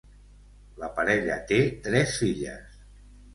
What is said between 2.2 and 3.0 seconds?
filles.